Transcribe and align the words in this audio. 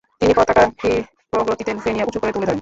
তিনি 0.21 0.33
পতাকা 0.33 0.63
ক্ষিপ্রগতিতে 0.79 1.71
লুফে 1.73 1.91
নিয়ে 1.93 2.07
উঁচু 2.07 2.19
করে 2.19 2.31
তুলে 2.31 2.45
ধরেন। 2.45 2.59